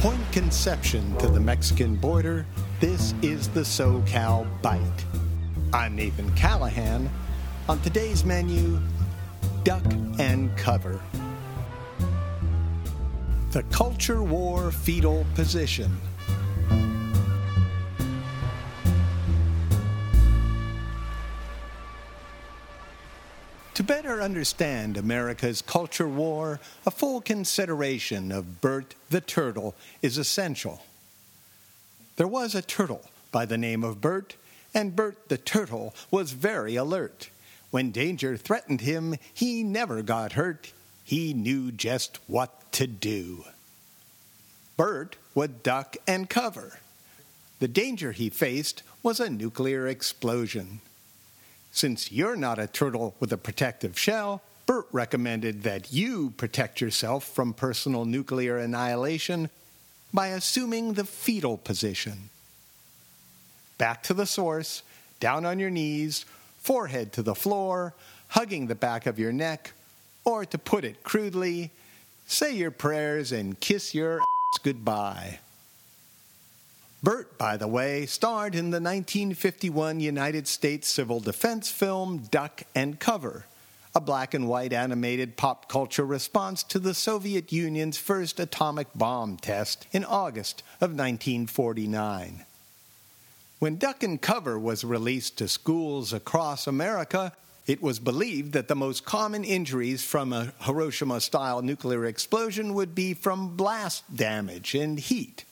[0.00, 2.46] Point Conception to the Mexican border,
[2.80, 5.04] this is the SoCal Byte.
[5.74, 7.10] I'm Nathan Callahan.
[7.68, 8.80] On today's menu,
[9.62, 9.84] duck
[10.18, 10.98] and cover.
[13.50, 15.94] The culture war fetal position.
[24.20, 30.82] Understand America's culture war, a full consideration of Bert the Turtle is essential.
[32.16, 34.36] There was a turtle by the name of Bert,
[34.74, 37.30] and Bert the Turtle was very alert.
[37.70, 40.72] When danger threatened him, he never got hurt.
[41.04, 43.44] He knew just what to do.
[44.76, 46.78] Bert would duck and cover.
[47.58, 50.80] The danger he faced was a nuclear explosion.
[51.72, 57.24] Since you're not a turtle with a protective shell, Bert recommended that you protect yourself
[57.24, 59.50] from personal nuclear annihilation
[60.12, 62.30] by assuming the fetal position.
[63.78, 64.82] Back to the source,
[65.20, 66.24] down on your knees,
[66.58, 67.94] forehead to the floor,
[68.28, 69.72] hugging the back of your neck,
[70.24, 71.70] or to put it crudely,
[72.26, 75.38] say your prayers and kiss your ass goodbye.
[77.02, 83.00] Bert, by the way, starred in the 1951 United States civil defense film Duck and
[83.00, 83.46] Cover,
[83.94, 89.38] a black and white animated pop culture response to the Soviet Union's first atomic bomb
[89.38, 92.44] test in August of 1949.
[93.60, 97.32] When Duck and Cover was released to schools across America,
[97.66, 102.94] it was believed that the most common injuries from a Hiroshima style nuclear explosion would
[102.94, 105.46] be from blast damage and heat.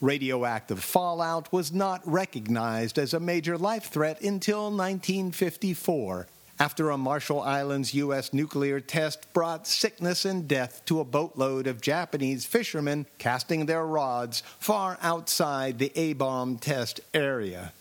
[0.00, 6.28] Radioactive fallout was not recognized as a major life threat until 1954,
[6.60, 8.32] after a Marshall Islands U.S.
[8.32, 14.44] nuclear test brought sickness and death to a boatload of Japanese fishermen casting their rods
[14.60, 17.72] far outside the A bomb test area.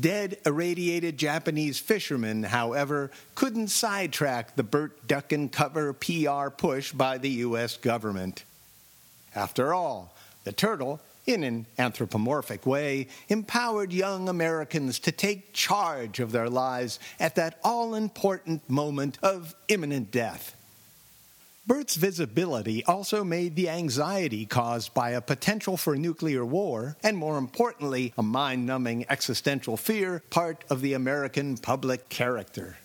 [0.00, 7.18] Dead, irradiated Japanese fishermen, however, couldn't sidetrack the Bert Duck and Cover PR push by
[7.18, 7.76] the U.S.
[7.76, 8.42] government.
[9.36, 16.32] After all, the turtle in an anthropomorphic way, empowered young Americans to take charge of
[16.32, 20.56] their lives at that all important moment of imminent death.
[21.64, 27.38] Bert's visibility also made the anxiety caused by a potential for nuclear war, and more
[27.38, 32.78] importantly, a mind numbing existential fear, part of the American public character.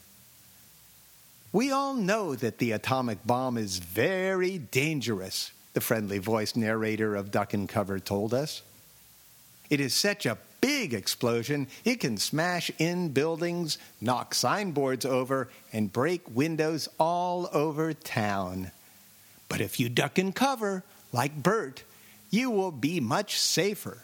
[1.51, 7.29] We all know that the atomic bomb is very dangerous, the friendly voiced narrator of
[7.29, 8.63] Duck and Cover told us.
[9.69, 15.93] It is such a big explosion, it can smash in buildings, knock signboards over, and
[15.93, 18.71] break windows all over town.
[19.49, 20.83] But if you duck and cover,
[21.13, 21.83] like Bert,
[22.31, 23.99] you will be much safer.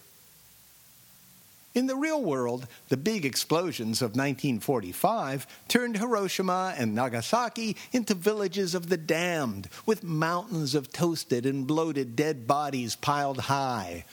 [1.74, 8.76] In the real world, the big explosions of 1945 turned Hiroshima and Nagasaki into villages
[8.76, 14.06] of the damned, with mountains of toasted and bloated dead bodies piled high.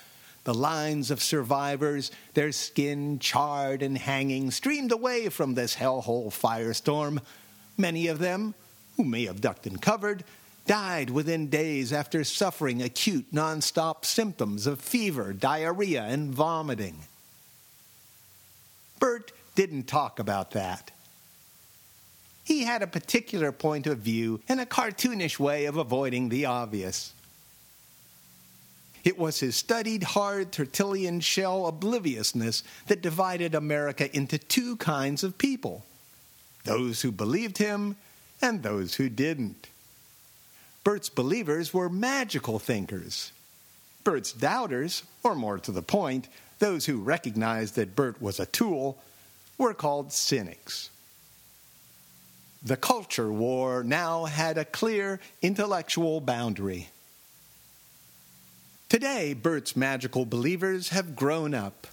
[0.45, 7.21] The lines of survivors, their skin charred and hanging, streamed away from this hellhole firestorm.
[7.77, 8.55] Many of them,
[8.97, 10.25] who may have ducked and covered,
[10.67, 17.05] died within days after suffering acute nonstop symptoms of fever, diarrhea, and vomiting.
[19.01, 20.93] Bert didn't talk about that.
[22.45, 27.13] He had a particular point of view and a cartoonish way of avoiding the obvious.
[29.03, 35.39] It was his studied, hard Tertullian shell obliviousness that divided America into two kinds of
[35.39, 35.85] people
[36.65, 37.97] those who believed him
[38.43, 39.69] and those who didn't.
[40.85, 43.33] Bert's believers were magical thinkers.
[44.05, 46.29] Bert's doubters, or more to the point,
[46.59, 48.99] those who recognized that Bert was a tool
[49.59, 50.91] were called cynics.
[52.63, 56.89] The culture war now had a clear intellectual boundary.
[58.89, 61.87] Today, Bert's magical believers have grown up.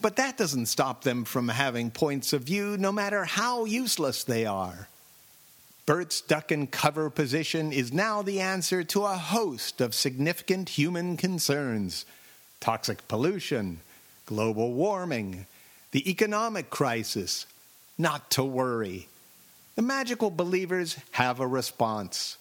[0.00, 4.44] But that doesn't stop them from having points of view, no matter how useless they
[4.44, 4.88] are.
[5.86, 11.16] Bert's duck and cover position is now the answer to a host of significant human
[11.16, 12.06] concerns
[12.60, 13.78] toxic pollution,
[14.24, 15.46] global warming,
[15.90, 17.44] the economic crisis,
[17.98, 19.06] not to worry.
[19.76, 22.38] The magical believers have a response.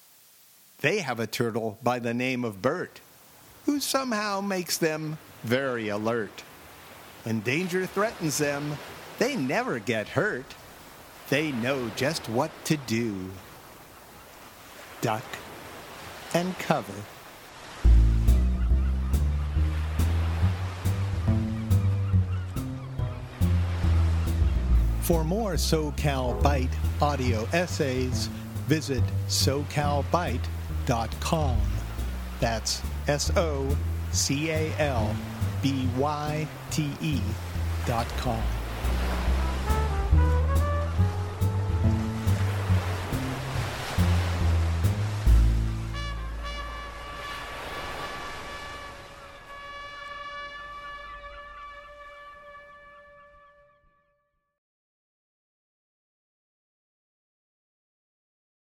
[0.80, 3.02] They have a turtle by the name of Bert,
[3.66, 6.44] who somehow makes them very alert.
[7.24, 8.78] When danger threatens them,
[9.20, 10.56] they never get hurt.
[11.34, 13.16] They know just what to do.
[15.02, 15.24] Duck
[16.36, 16.94] and cover.
[25.02, 26.70] For more SoCal Byte
[27.02, 28.28] audio essays,
[28.68, 31.58] visit socalbyte.com.
[32.40, 33.76] That's S O
[34.12, 35.16] C A L
[35.64, 37.20] B Y T E
[37.88, 38.44] dot com.